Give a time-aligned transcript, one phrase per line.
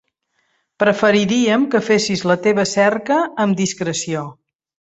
[0.83, 4.29] Preferiríem que fessis la teva cerca amb discreció.